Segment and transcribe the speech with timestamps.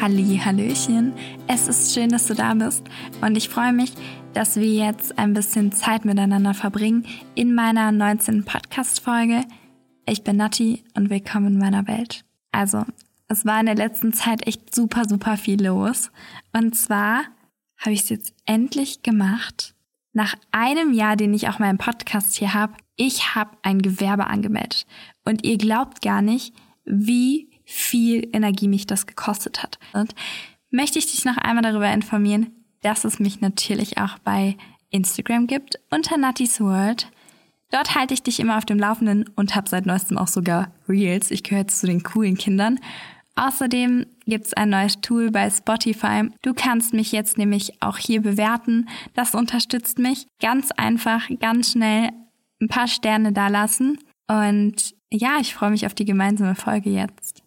[0.00, 1.12] Halli, Hallöchen.
[1.46, 2.82] Es ist schön, dass du da bist
[3.20, 3.92] und ich freue mich,
[4.32, 7.04] dass wir jetzt ein bisschen Zeit miteinander verbringen
[7.34, 8.44] in meiner 19.
[8.46, 9.44] Podcast-Folge.
[10.06, 12.24] Ich bin Nati und willkommen in meiner Welt.
[12.50, 12.86] Also,
[13.28, 16.10] es war in der letzten Zeit echt super, super viel los.
[16.54, 17.24] Und zwar
[17.76, 19.74] habe ich es jetzt endlich gemacht.
[20.14, 24.86] Nach einem Jahr, den ich auch meinen Podcast hier habe, ich habe ein Gewerbe angemeldet.
[25.26, 26.54] Und ihr glaubt gar nicht,
[26.86, 29.78] wie viel Energie mich das gekostet hat.
[29.92, 30.14] Und
[30.70, 32.50] möchte ich dich noch einmal darüber informieren,
[32.82, 34.56] dass es mich natürlich auch bei
[34.90, 37.10] Instagram gibt, unter Natty's World.
[37.70, 41.30] Dort halte ich dich immer auf dem Laufenden und habe seit neuestem auch sogar Reels.
[41.30, 42.80] Ich gehöre jetzt zu den coolen Kindern.
[43.36, 46.28] Außerdem gibt's ein neues Tool bei Spotify.
[46.42, 48.88] Du kannst mich jetzt nämlich auch hier bewerten.
[49.14, 50.26] Das unterstützt mich.
[50.40, 52.10] Ganz einfach, ganz schnell
[52.60, 53.98] ein paar Sterne da lassen.
[54.26, 57.39] Und ja, ich freue mich auf die gemeinsame Folge jetzt.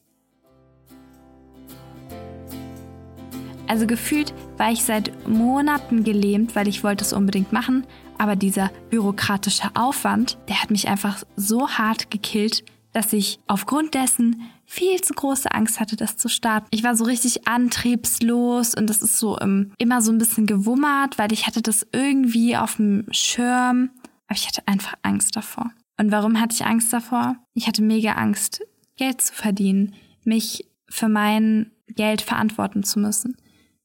[3.73, 7.88] Also gefühlt war ich seit Monaten gelähmt, weil ich wollte es unbedingt machen,
[8.19, 14.43] aber dieser bürokratische Aufwand, der hat mich einfach so hart gekillt, dass ich aufgrund dessen
[14.63, 16.67] viel zu große Angst hatte, das zu starten.
[16.69, 21.17] Ich war so richtig antriebslos und das ist so um, immer so ein bisschen gewummert,
[21.17, 23.89] weil ich hatte das irgendwie auf dem Schirm,
[24.27, 25.71] aber ich hatte einfach Angst davor.
[25.99, 27.37] Und warum hatte ich Angst davor?
[27.55, 28.61] Ich hatte mega Angst,
[28.97, 33.35] Geld zu verdienen, mich für mein Geld verantworten zu müssen.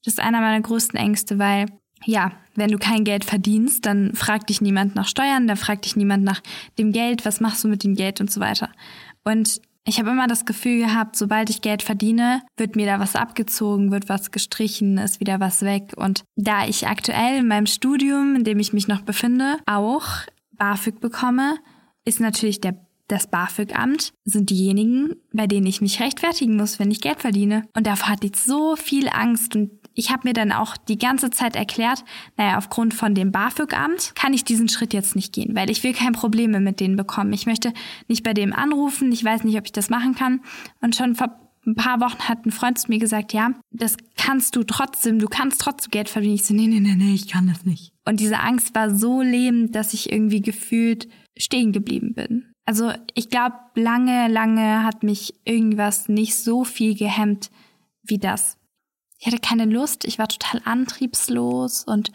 [0.04, 1.66] Das ist einer meiner größten Ängste, weil
[2.04, 5.96] ja, wenn du kein Geld verdienst, dann fragt dich niemand nach Steuern, dann fragt dich
[5.96, 6.40] niemand nach
[6.78, 8.70] dem Geld, was machst du mit dem Geld und so weiter.
[9.24, 13.16] Und ich habe immer das Gefühl gehabt, sobald ich Geld verdiene, wird mir da was
[13.16, 15.94] abgezogen, wird was gestrichen, ist wieder was weg.
[15.96, 20.06] Und da ich aktuell in meinem Studium, in dem ich mich noch befinde, auch
[20.52, 21.56] BAföG bekomme,
[22.04, 22.76] ist natürlich der
[23.08, 27.66] das BAföG-Amt sind diejenigen, bei denen ich mich rechtfertigen muss, wenn ich Geld verdiene.
[27.74, 31.30] Und davor hatte ich so viel Angst und ich habe mir dann auch die ganze
[31.30, 32.04] Zeit erklärt,
[32.36, 35.92] naja, aufgrund von dem BAföG-Amt kann ich diesen Schritt jetzt nicht gehen, weil ich will
[35.92, 37.32] kein Probleme mit denen bekommen.
[37.32, 37.72] Ich möchte
[38.06, 40.40] nicht bei dem anrufen, ich weiß nicht, ob ich das machen kann.
[40.80, 44.54] Und schon vor ein paar Wochen hat ein Freund zu mir gesagt, ja, das kannst
[44.54, 46.36] du trotzdem, du kannst trotzdem Geld verdienen.
[46.36, 47.92] Ich so, nee, nee, nee, nee, ich kann das nicht.
[48.06, 52.44] Und diese Angst war so lähmend, dass ich irgendwie gefühlt stehen geblieben bin.
[52.64, 57.50] Also ich glaube, lange, lange hat mich irgendwas nicht so viel gehemmt
[58.04, 58.57] wie das.
[59.18, 62.12] Ich hatte keine Lust, ich war total antriebslos und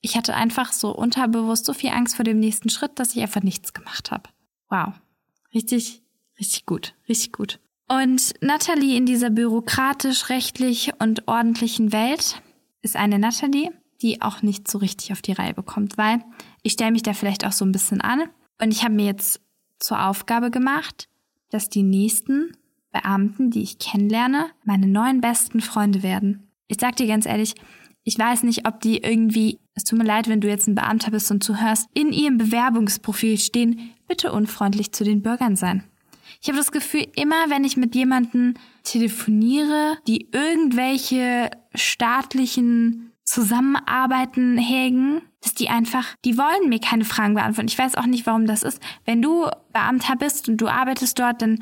[0.00, 3.42] ich hatte einfach so unterbewusst so viel Angst vor dem nächsten Schritt, dass ich einfach
[3.42, 4.30] nichts gemacht habe.
[4.70, 4.94] Wow.
[5.54, 6.02] Richtig,
[6.38, 7.60] richtig gut, richtig gut.
[7.88, 12.42] Und Natalie in dieser bürokratisch, rechtlich und ordentlichen Welt
[12.82, 13.70] ist eine Natalie,
[14.02, 16.24] die auch nicht so richtig auf die Reihe bekommt, weil
[16.62, 18.24] ich stelle mich da vielleicht auch so ein bisschen an
[18.60, 19.40] und ich habe mir jetzt
[19.78, 21.08] zur Aufgabe gemacht,
[21.50, 22.56] dass die nächsten
[22.92, 26.45] Beamten, die ich kennenlerne, meine neuen besten Freunde werden.
[26.68, 27.54] Ich sag dir ganz ehrlich,
[28.04, 31.10] ich weiß nicht, ob die irgendwie, es tut mir leid, wenn du jetzt ein Beamter
[31.10, 35.82] bist und zuhörst, in ihrem Bewerbungsprofil stehen, bitte unfreundlich zu den Bürgern sein.
[36.40, 38.54] Ich habe das Gefühl, immer wenn ich mit jemandem
[38.84, 47.68] telefoniere, die irgendwelche staatlichen Zusammenarbeiten hegen, dass die einfach, die wollen mir keine Fragen beantworten.
[47.68, 48.80] Ich weiß auch nicht, warum das ist.
[49.04, 51.58] Wenn du Beamter bist und du arbeitest dort, dann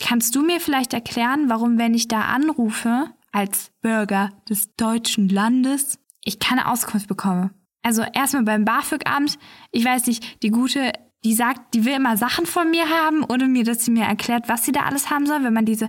[0.00, 6.00] kannst du mir vielleicht erklären, warum, wenn ich da anrufe, als Bürger des deutschen Landes,
[6.24, 7.52] ich keine Auskunft bekomme.
[7.84, 9.38] Also erstmal beim BAföG-Amt,
[9.70, 10.90] ich weiß nicht, die gute,
[11.22, 14.48] die sagt, die will immer Sachen von mir haben, ohne mir, dass sie mir erklärt,
[14.48, 15.88] was sie da alles haben soll, wenn man diese,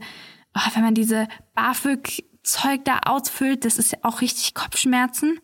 [0.55, 5.39] oh, wenn man diese BAföG Zeug da ausfüllt, das ist ja auch richtig Kopfschmerzen.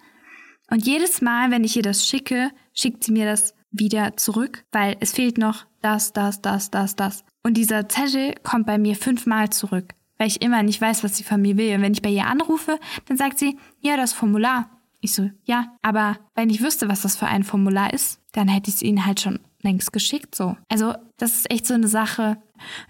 [0.69, 4.95] Und jedes Mal, wenn ich ihr das schicke, schickt sie mir das wieder zurück, weil
[4.99, 7.23] es fehlt noch das, das, das, das, das.
[7.41, 11.23] Und dieser Zettel kommt bei mir fünfmal zurück, weil ich immer nicht weiß, was sie
[11.23, 11.75] von mir will.
[11.75, 14.69] Und wenn ich bei ihr anrufe, dann sagt sie, ja, das Formular.
[15.01, 18.69] Ich so, ja, aber wenn ich wüsste, was das für ein Formular ist, dann hätte
[18.69, 20.56] ich es ihnen halt schon längst geschickt so.
[20.69, 22.38] Also das ist echt so eine Sache.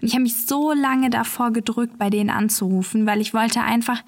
[0.00, 4.02] Und ich habe mich so lange davor gedrückt, bei denen anzurufen, weil ich wollte einfach,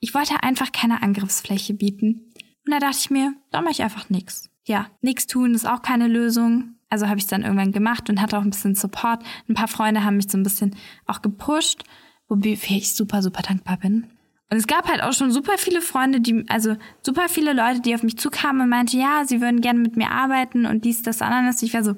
[0.00, 2.32] ich wollte einfach keine Angriffsfläche bieten.
[2.66, 4.50] Und da dachte ich mir, da mache ich einfach nichts.
[4.66, 6.76] Ja, nichts tun ist auch keine Lösung.
[6.88, 9.22] Also habe ich dann irgendwann gemacht und hatte auch ein bisschen Support.
[9.48, 11.84] Ein paar Freunde haben mich so ein bisschen auch gepusht,
[12.28, 14.06] wofür ich super, super dankbar bin.
[14.50, 17.94] Und es gab halt auch schon super viele Freunde, die, also super viele Leute, die
[17.94, 21.22] auf mich zukamen und meinten, ja, sie würden gerne mit mir arbeiten und dies, das,
[21.22, 21.62] anderes.
[21.62, 21.96] Ich war so,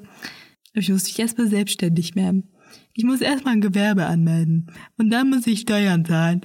[0.73, 2.51] ich muss mich erstmal selbstständig werden.
[2.93, 4.71] Ich muss erstmal ein Gewerbe anmelden.
[4.97, 6.41] Und dann muss ich Steuern zahlen.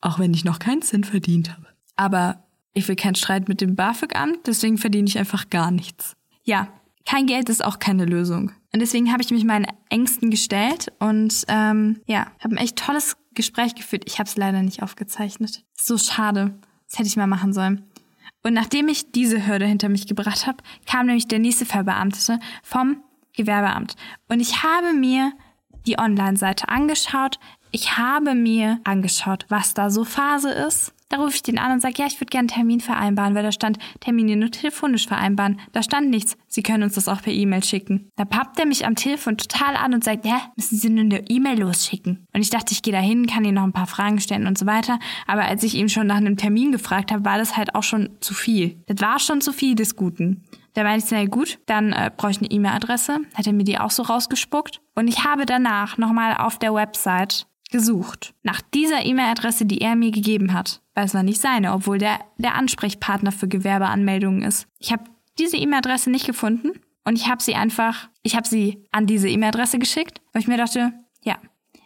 [0.00, 1.66] Auch wenn ich noch keinen Cent verdient habe.
[1.96, 6.16] Aber ich will keinen Streit mit dem BAföG-Amt, deswegen verdiene ich einfach gar nichts.
[6.44, 6.68] Ja,
[7.06, 8.52] kein Geld ist auch keine Lösung.
[8.72, 13.16] Und deswegen habe ich mich meinen Ängsten gestellt und ähm, ja, habe ein echt tolles
[13.34, 14.04] Gespräch geführt.
[14.06, 15.64] Ich habe es leider nicht aufgezeichnet.
[15.74, 16.54] So schade.
[16.88, 17.84] Das hätte ich mal machen sollen.
[18.42, 23.02] Und nachdem ich diese Hürde hinter mich gebracht habe, kam nämlich der nächste Verbeamtete vom
[23.36, 23.96] Gewerbeamt.
[24.28, 25.32] Und ich habe mir
[25.86, 27.38] die Online-Seite angeschaut.
[27.70, 30.94] Ich habe mir angeschaut, was da so Phase ist.
[31.10, 33.42] Da rufe ich den an und sage, ja, ich würde gerne einen Termin vereinbaren, weil
[33.42, 35.60] da stand Termine nur telefonisch vereinbaren.
[35.72, 36.36] Da stand nichts.
[36.46, 38.08] Sie können uns das auch per E-Mail schicken.
[38.14, 41.28] Da pappt er mich am Telefon total an und sagt, ja, müssen Sie nur eine
[41.28, 42.26] E-Mail losschicken.
[42.32, 44.56] Und ich dachte, ich gehe da hin, kann Ihnen noch ein paar Fragen stellen und
[44.56, 45.00] so weiter.
[45.26, 48.10] Aber als ich ihm schon nach einem Termin gefragt habe, war das halt auch schon
[48.20, 48.80] zu viel.
[48.86, 50.44] Das war schon zu viel des Guten.
[50.74, 53.18] Da meinte ich, na gut, dann äh, brauche ich eine E-Mail-Adresse.
[53.34, 54.80] Hat er mir die auch so rausgespuckt.
[54.94, 58.34] Und ich habe danach nochmal auf der Website gesucht.
[58.42, 60.82] Nach dieser E-Mail-Adresse, die er mir gegeben hat.
[61.00, 64.66] Weil es war nicht seine, obwohl der der Ansprechpartner für Gewerbeanmeldungen ist.
[64.78, 65.04] Ich habe
[65.38, 66.72] diese E-Mail-Adresse nicht gefunden
[67.06, 70.58] und ich habe sie einfach, ich habe sie an diese E-Mail-Adresse geschickt, weil ich mir
[70.58, 70.92] dachte,
[71.24, 71.38] ja,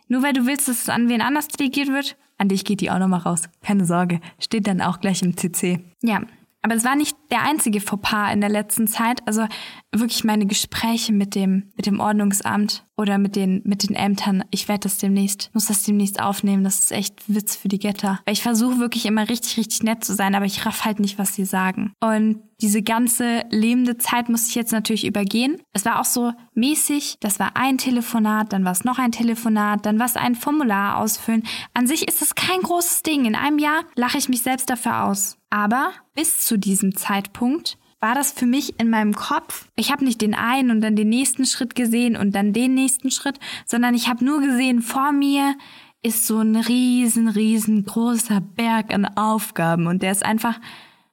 [0.08, 2.90] nur weil du willst, dass es an wen anders delegiert wird, an dich geht die
[2.90, 3.44] auch nochmal raus.
[3.62, 5.78] Keine Sorge, steht dann auch gleich im CC.
[6.02, 6.22] Ja,
[6.62, 9.20] aber es war nicht der einzige Fauxpas in der letzten Zeit.
[9.28, 9.46] Also
[9.92, 14.44] wirklich meine Gespräche mit dem, mit dem Ordnungsamt oder mit den, mit den Ämtern.
[14.50, 16.64] Ich werde das demnächst, muss das demnächst aufnehmen.
[16.64, 18.20] Das ist echt Witz für die Getter.
[18.24, 21.18] Weil ich versuche wirklich immer richtig, richtig nett zu sein, aber ich raff halt nicht,
[21.18, 21.92] was sie sagen.
[22.00, 25.60] Und diese ganze lebende Zeit musste ich jetzt natürlich übergehen.
[25.72, 29.84] Es war auch so mäßig, das war ein Telefonat, dann war es noch ein Telefonat,
[29.84, 31.42] dann war es ein Formular ausfüllen.
[31.74, 33.24] An sich ist das kein großes Ding.
[33.24, 35.36] In einem Jahr lache ich mich selbst dafür aus.
[35.50, 39.66] Aber bis zu diesem Zeitpunkt war das für mich in meinem Kopf.
[39.76, 43.10] Ich habe nicht den einen und dann den nächsten Schritt gesehen und dann den nächsten
[43.10, 45.56] Schritt, sondern ich habe nur gesehen, vor mir
[46.02, 50.60] ist so ein riesen, riesengroßer Berg an Aufgaben und der ist einfach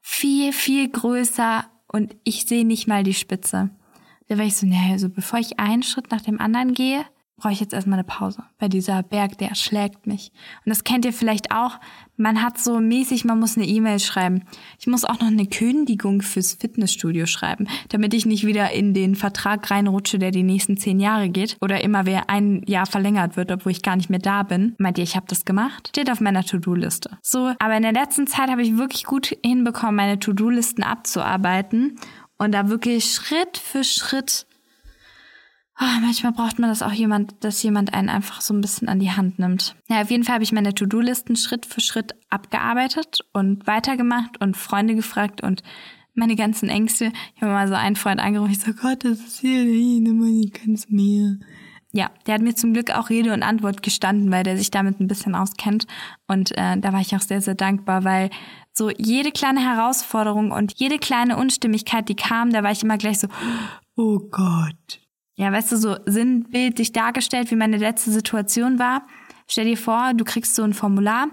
[0.02, 3.70] viel, viel größer und ich sehe nicht mal die Spitze.
[4.28, 7.06] Da war ich so, naja, also bevor ich einen Schritt nach dem anderen gehe,
[7.42, 10.32] brauche ich jetzt erstmal eine Pause, weil dieser Berg, der erschlägt mich.
[10.64, 11.80] Und das kennt ihr vielleicht auch.
[12.16, 14.44] Man hat so mäßig, man muss eine E-Mail schreiben.
[14.80, 19.16] Ich muss auch noch eine Kündigung fürs Fitnessstudio schreiben, damit ich nicht wieder in den
[19.16, 23.52] Vertrag reinrutsche, der die nächsten zehn Jahre geht oder immer wer ein Jahr verlängert wird,
[23.52, 24.76] obwohl ich gar nicht mehr da bin.
[24.78, 25.90] Meint ihr, ich habe das gemacht?
[25.90, 27.18] Steht auf meiner To-Do-Liste.
[27.24, 31.96] So, aber in der letzten Zeit habe ich wirklich gut hinbekommen, meine To-Do-Listen abzuarbeiten
[32.38, 34.46] und da wirklich Schritt für Schritt
[35.80, 39.00] Oh, manchmal braucht man das auch jemand, dass jemand einen einfach so ein bisschen an
[39.00, 39.76] die Hand nimmt.
[39.88, 44.58] Ja, auf jeden Fall habe ich meine To-Do-Listen Schritt für Schritt abgearbeitet und weitergemacht und
[44.58, 45.64] Freunde gefragt und
[46.14, 47.12] meine ganzen Ängste.
[47.36, 50.74] Ich habe mal so einen Freund angerufen, ich so, Gott, das ist hier ich kann
[50.74, 51.38] es mehr.
[51.94, 55.00] Ja, der hat mir zum Glück auch Rede und Antwort gestanden, weil der sich damit
[55.00, 55.88] ein bisschen auskennt.
[56.28, 58.30] Und äh, da war ich auch sehr, sehr dankbar, weil
[58.74, 63.20] so jede kleine Herausforderung und jede kleine Unstimmigkeit, die kam, da war ich immer gleich
[63.20, 63.28] so,
[63.98, 65.02] oh Gott,
[65.36, 69.08] ja, weißt du, so sinnbildlich dargestellt, wie meine letzte Situation war.
[69.48, 71.28] Stell dir vor, du kriegst so ein Formular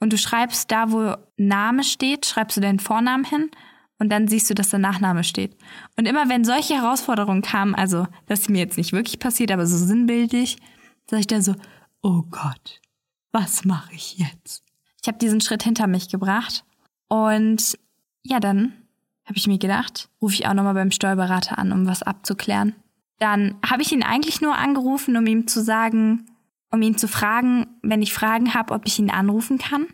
[0.00, 3.50] und du schreibst da, wo Name steht, schreibst du deinen Vornamen hin
[3.98, 5.56] und dann siehst du, dass der Nachname steht.
[5.96, 9.66] Und immer wenn solche Herausforderungen kamen, also das ist mir jetzt nicht wirklich passiert, aber
[9.66, 10.58] so sinnbildlich,
[11.08, 11.54] sag ich dann so,
[12.02, 12.80] oh Gott,
[13.32, 14.62] was mache ich jetzt?
[15.00, 16.64] Ich habe diesen Schritt hinter mich gebracht
[17.08, 17.78] und
[18.22, 18.72] ja, dann
[19.24, 22.74] habe ich mir gedacht, rufe ich auch nochmal beim Steuerberater an, um was abzuklären.
[23.18, 26.26] Dann habe ich ihn eigentlich nur angerufen, um ihm zu sagen,
[26.70, 29.86] um ihn zu fragen, wenn ich Fragen habe, ob ich ihn anrufen kann.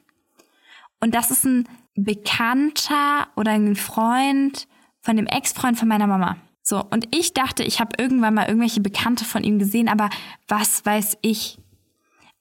[1.00, 4.66] Und das ist ein Bekannter oder ein Freund
[5.00, 6.36] von dem Ex-Freund von meiner Mama.
[6.62, 10.10] So, und ich dachte, ich habe irgendwann mal irgendwelche Bekannte von ihm gesehen, aber
[10.46, 11.58] was weiß ich?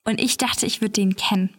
[0.04, 1.50] Und ich dachte, ich würde den kennen.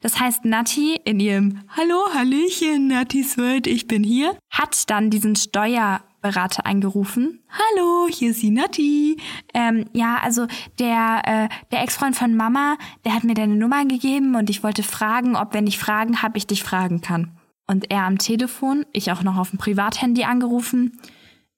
[0.00, 5.36] Das heißt, Nati in ihrem Hallo, Hallöchen, Natis World, ich bin hier, hat dann diesen
[5.36, 7.40] Steuer Berater angerufen.
[7.50, 9.18] Hallo, hier ist die Nati.
[9.52, 10.46] Ähm, ja, also
[10.78, 14.82] der, äh, der Ex-Freund von Mama, der hat mir deine Nummer gegeben und ich wollte
[14.82, 17.32] fragen, ob wenn ich Fragen habe, ich dich fragen kann.
[17.66, 20.98] Und er am Telefon, ich auch noch auf dem Privathandy angerufen.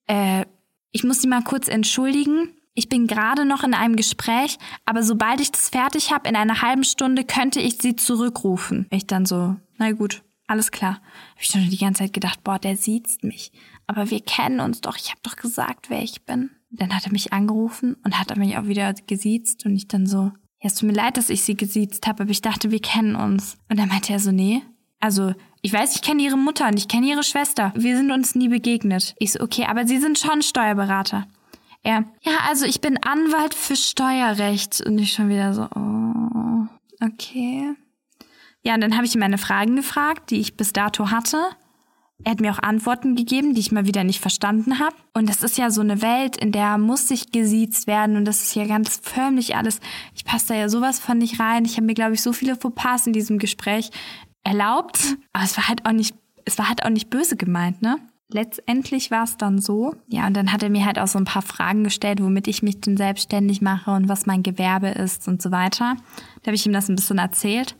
[0.06, 0.47] Äh,
[0.92, 2.50] ich muss Sie mal kurz entschuldigen.
[2.75, 6.62] Ich bin gerade noch in einem Gespräch, aber sobald ich das fertig habe, in einer
[6.62, 8.87] halben Stunde könnte ich Sie zurückrufen.
[8.90, 11.01] Ich dann so, na gut, alles klar.
[11.35, 13.53] Hab ich schon die ganze Zeit gedacht, boah, der sieht mich
[13.87, 16.51] aber wir kennen uns doch, ich habe doch gesagt, wer ich bin.
[16.71, 20.07] Dann hat er mich angerufen und hat er mich auch wieder gesiezt und ich dann
[20.07, 22.81] so, ja, es tut mir leid, dass ich sie gesiezt habe, aber ich dachte, wir
[22.81, 23.57] kennen uns.
[23.69, 24.63] Und dann meinte er so, nee,
[25.01, 27.73] also ich weiß, ich kenne ihre Mutter und ich kenne ihre Schwester.
[27.77, 29.15] Wir sind uns nie begegnet.
[29.19, 31.27] Ich so, okay, aber sie sind schon Steuerberater.
[31.83, 34.81] Er, ja, also ich bin Anwalt für Steuerrecht.
[34.81, 36.67] Und ich schon wieder so, oh,
[37.05, 37.75] okay.
[38.64, 41.38] Ja, und dann habe ich ihm meine Fragen gefragt, die ich bis dato hatte.
[42.25, 44.97] Er hat mir auch Antworten gegeben, die ich mal wieder nicht verstanden habe.
[45.12, 48.42] Und das ist ja so eine Welt, in der muss sich gesiezt werden und das
[48.42, 49.80] ist ja ganz förmlich alles.
[50.14, 51.64] Ich passe da ja sowas von nicht rein.
[51.64, 53.90] Ich habe mir, glaube ich, so viele Fauxpas in diesem Gespräch
[54.44, 55.16] erlaubt.
[55.33, 56.14] Aber es war halt auch nicht,
[56.47, 57.99] es war halt auch nicht böse gemeint, ne?
[58.30, 61.26] Letztendlich war es dann so, ja, und dann hat er mir halt auch so ein
[61.26, 65.42] paar Fragen gestellt, womit ich mich denn selbstständig mache und was mein Gewerbe ist und
[65.42, 65.97] so weiter.
[66.42, 67.76] Da habe ich ihm das ein bisschen erzählt.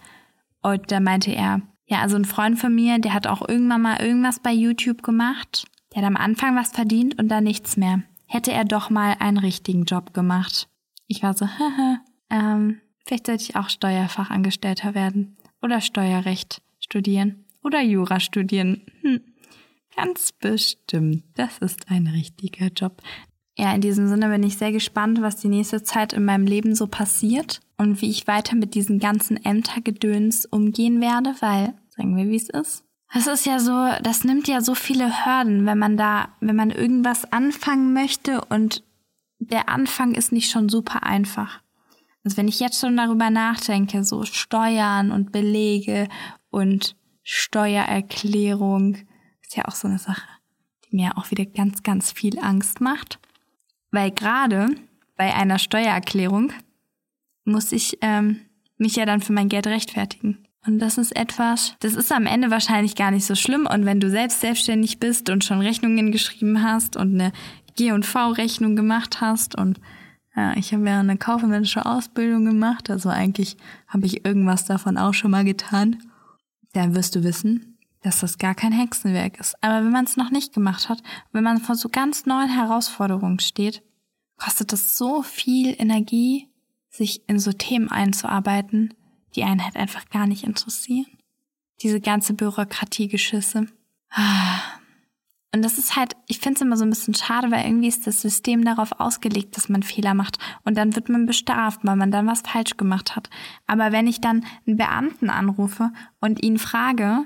[0.65, 4.01] Und da meinte er, ja, also ein Freund von mir, der hat auch irgendwann mal
[4.01, 5.67] irgendwas bei YouTube gemacht.
[5.93, 8.03] Der hat am Anfang was verdient und dann nichts mehr.
[8.27, 10.71] Hätte er doch mal einen richtigen Job gemacht.
[11.07, 15.37] Ich war so, haha, ähm, vielleicht sollte ich auch Steuerfachangestellter werden.
[15.61, 17.45] Oder Steuerrecht studieren.
[17.63, 18.87] Oder Jura studieren.
[19.03, 19.21] Hm.
[19.95, 21.25] Ganz bestimmt.
[21.35, 23.03] Das ist ein richtiger Job.
[23.59, 26.75] Ja, in diesem Sinne bin ich sehr gespannt, was die nächste Zeit in meinem Leben
[26.75, 32.29] so passiert und wie ich weiter mit diesen ganzen Ämtergedöns umgehen werde, weil, sagen wir,
[32.29, 32.85] wie es ist.
[33.13, 36.71] Es ist ja so, das nimmt ja so viele Hürden, wenn man da, wenn man
[36.71, 38.83] irgendwas anfangen möchte und
[39.39, 41.61] der Anfang ist nicht schon super einfach.
[42.25, 46.09] Also wenn ich jetzt schon darüber nachdenke, so Steuern und Belege
[46.51, 48.97] und Steuererklärung,
[49.43, 50.27] ist ja auch so eine Sache,
[50.87, 53.19] die mir auch wieder ganz, ganz viel Angst macht.
[53.91, 54.75] Weil gerade
[55.17, 56.53] bei einer Steuererklärung
[57.45, 58.41] muss ich ähm,
[58.79, 60.47] mich ja dann für mein Geld rechtfertigen.
[60.67, 63.67] Und das ist etwas, das ist am Ende wahrscheinlich gar nicht so schlimm.
[63.67, 67.33] Und wenn du selbst selbstständig bist und schon Rechnungen geschrieben hast und eine
[67.77, 69.81] G&V-Rechnung gemacht hast und
[70.37, 75.15] ja, ich habe ja eine kaufmännische Ausbildung gemacht, also eigentlich habe ich irgendwas davon auch
[75.15, 76.03] schon mal getan,
[76.73, 79.55] dann wirst du wissen, dass das gar kein Hexenwerk ist.
[79.63, 83.39] Aber wenn man es noch nicht gemacht hat, wenn man vor so ganz neuen Herausforderungen
[83.39, 83.83] steht,
[84.37, 86.49] kostet es so viel Energie,
[86.97, 88.95] sich in so Themen einzuarbeiten,
[89.35, 91.07] die einen halt einfach gar nicht interessieren.
[91.83, 93.67] Diese ganze Bürokratiegeschisse.
[95.53, 98.07] Und das ist halt, ich finde es immer so ein bisschen schade, weil irgendwie ist
[98.07, 100.39] das System darauf ausgelegt, dass man Fehler macht.
[100.65, 103.29] Und dann wird man bestraft, weil man dann was falsch gemacht hat.
[103.67, 107.25] Aber wenn ich dann einen Beamten anrufe und ihn frage,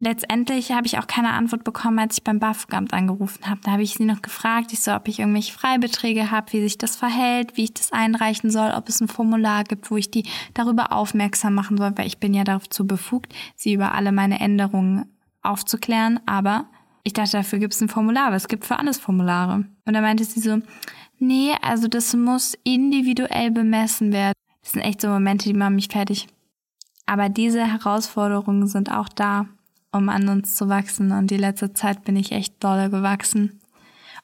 [0.00, 3.60] letztendlich habe ich auch keine Antwort bekommen, als ich beim BAföG-Amt angerufen habe.
[3.64, 6.78] Da habe ich sie noch gefragt, ich so, ob ich irgendwelche Freibeträge habe, wie sich
[6.78, 10.24] das verhält, wie ich das einreichen soll, ob es ein Formular gibt, wo ich die
[10.54, 15.06] darüber aufmerksam machen soll, weil ich bin ja dazu befugt, sie über alle meine Änderungen
[15.42, 16.20] aufzuklären.
[16.26, 16.66] Aber
[17.02, 19.64] ich dachte, dafür gibt es ein Formular, aber es gibt für alles Formulare.
[19.84, 20.60] Und da meinte sie so,
[21.18, 24.34] nee, also das muss individuell bemessen werden.
[24.62, 26.28] Das sind echt so Momente, die machen mich fertig.
[27.06, 29.46] Aber diese Herausforderungen sind auch da
[29.92, 31.12] um an uns zu wachsen.
[31.12, 33.60] Und die letzte Zeit bin ich echt dolle gewachsen.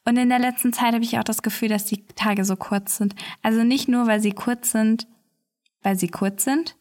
[0.05, 2.99] Und in der letzten Zeit habe ich auch das Gefühl, dass die Tage so kurz
[2.99, 3.15] sind.
[3.43, 5.07] Also nicht nur, weil sie kurz sind,
[5.83, 6.77] weil sie kurz sind,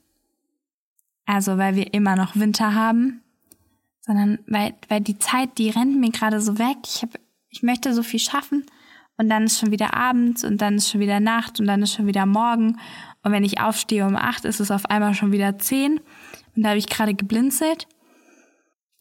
[1.26, 3.22] also weil wir immer noch Winter haben,
[4.02, 6.78] sondern weil, weil die Zeit, die rennt mir gerade so weg.
[6.86, 7.12] Ich, hab,
[7.50, 8.66] ich möchte so viel schaffen
[9.18, 11.94] und dann ist schon wieder abends und dann ist schon wieder Nacht und dann ist
[11.94, 12.80] schon wieder Morgen.
[13.24, 16.02] Und wenn ich aufstehe um acht, ist es auf einmal schon wieder zehn
[16.56, 17.88] und da habe ich gerade geblinzelt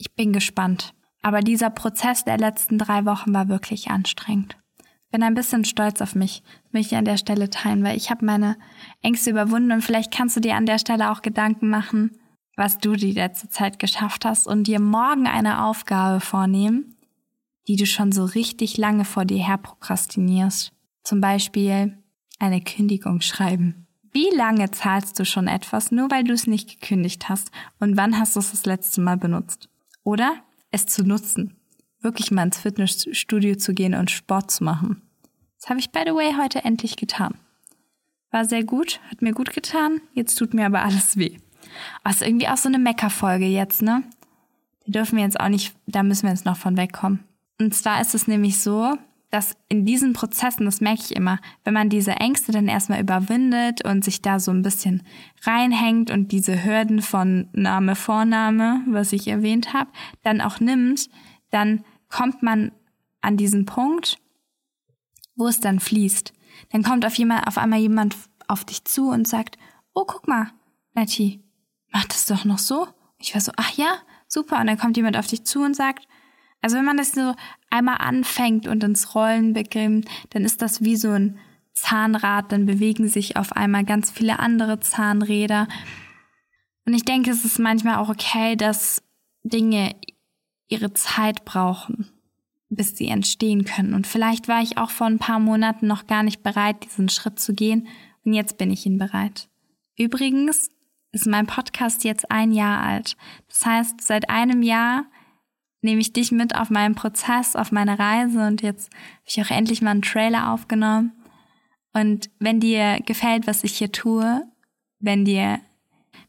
[0.03, 0.95] ich bin gespannt.
[1.23, 4.57] Aber dieser Prozess der letzten drei Wochen war wirklich anstrengend.
[5.13, 6.43] Bin ein bisschen stolz auf mich,
[6.73, 8.57] mich an der Stelle teilen, weil ich habe meine
[9.01, 12.19] Ängste überwunden und vielleicht kannst du dir an der Stelle auch Gedanken machen,
[12.57, 16.97] was du die letzte Zeit geschafft hast und dir morgen eine Aufgabe vornehmen,
[17.69, 20.73] die du schon so richtig lange vor dir her prokrastinierst.
[21.05, 21.97] Zum Beispiel
[22.41, 23.87] eine Kündigung schreiben.
[24.11, 27.53] Wie lange zahlst du schon etwas, nur weil du es nicht gekündigt hast?
[27.79, 29.69] Und wann hast du es das letzte Mal benutzt?
[30.05, 30.35] Oder
[30.71, 31.57] es zu nutzen.
[32.01, 35.03] Wirklich mal ins Fitnessstudio zu gehen und Sport zu machen.
[35.61, 37.35] Das habe ich, by the way, heute endlich getan.
[38.33, 41.37] War sehr gut, hat mir gut getan, jetzt tut mir aber alles weh.
[42.03, 44.03] Aber ist irgendwie auch so eine Meckerfolge jetzt, ne?
[44.87, 47.21] Da dürfen wir jetzt auch nicht, da müssen wir jetzt noch von wegkommen.
[47.61, 48.97] Und zwar ist es nämlich so,
[49.33, 53.83] dass in diesen Prozessen, das merke ich immer, wenn man diese Ängste dann erstmal überwindet
[53.83, 55.03] und sich da so ein bisschen
[55.43, 59.91] reinhängt und diese Hürden von Name, Vorname, was ich erwähnt habe,
[60.23, 61.09] dann auch nimmt,
[61.51, 62.73] dann kommt man
[63.23, 64.19] an diesen Punkt,
[65.35, 66.35] wo es dann fließt.
[66.71, 68.15] Dann kommt auf, jemand, auf einmal jemand
[68.49, 69.57] auf dich zu und sagt,
[69.95, 70.51] oh, guck mal,
[70.93, 71.43] Nati,
[71.91, 72.87] mach das doch noch so.
[73.17, 73.95] Ich war so, ach ja,
[74.29, 74.61] super.
[74.61, 76.07] Und dann kommt jemand auf dich zu und sagt,
[76.63, 77.35] also wenn man das so
[77.71, 81.39] einmal anfängt und ins Rollen beginnt, dann ist das wie so ein
[81.75, 85.67] Zahnrad, dann bewegen sich auf einmal ganz viele andere Zahnräder.
[86.87, 89.03] Und ich denke, es ist manchmal auch okay, dass
[89.43, 89.95] Dinge
[90.69, 92.11] ihre Zeit brauchen,
[92.69, 93.95] bis sie entstehen können.
[93.95, 97.41] Und vielleicht war ich auch vor ein paar Monaten noch gar nicht bereit, diesen Schritt
[97.41, 97.89] zu gehen.
[98.25, 99.49] Und jetzt bin ich ihn bereit.
[99.99, 100.71] Übrigens
[101.11, 103.17] ist mein Podcast jetzt ein Jahr alt.
[103.49, 105.07] Das heißt, seit einem Jahr
[105.83, 109.51] nehme ich dich mit auf meinen Prozess, auf meine Reise und jetzt habe ich auch
[109.51, 111.13] endlich mal einen Trailer aufgenommen.
[111.93, 114.43] Und wenn dir gefällt, was ich hier tue,
[115.01, 115.61] wenn dir,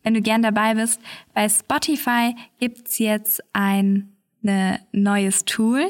[0.01, 0.99] wenn du gern dabei bist,
[1.33, 5.89] bei Spotify gibt's jetzt ein ne, neues Tool.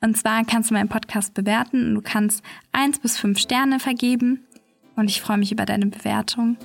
[0.00, 4.46] Und zwar kannst du meinen Podcast bewerten und du kannst eins bis fünf Sterne vergeben.
[4.96, 6.56] Und ich freue mich über deine Bewertung.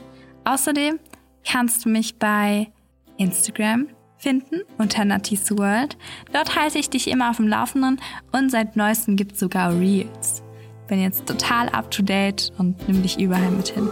[0.46, 1.00] Außerdem
[1.44, 2.72] kannst du mich bei
[3.18, 5.98] Instagram finden unter Natties World.
[6.34, 8.00] Dort halte ich dich immer auf dem Laufenden
[8.31, 10.43] und seit neuestem gibt es sogar Reels.
[10.88, 13.89] Bin jetzt total up to date und nimm dich überall mit hin.